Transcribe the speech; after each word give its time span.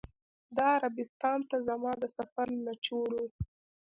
دا 0.57 0.65
عربستان 0.77 1.39
ته 1.49 1.57
زما 1.67 1.91
د 2.01 2.05
سفر 2.17 2.47
نچوړ 2.65 3.09
و. 3.23 3.27